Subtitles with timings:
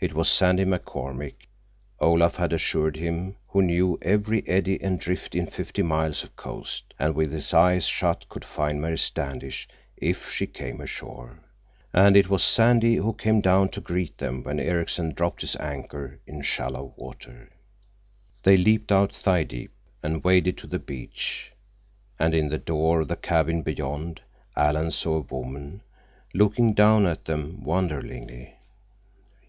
[0.00, 1.46] It was Sandy McCormick,
[2.00, 6.92] Olaf had assured him, who knew every eddy and drift in fifty miles of coast,
[6.98, 11.38] and with his eyes shut could find Mary Standish if she came ashore.
[11.92, 16.18] And it was Sandy who came down to greet them when Ericksen dropped his anchor
[16.26, 17.48] in shallow water.
[18.42, 19.70] They leaped out, thigh deep,
[20.02, 21.52] and waded to the beach,
[22.18, 24.20] and in the door of the cabin beyond
[24.56, 25.82] Alan saw a woman
[26.34, 28.56] looking down at them wonderingly.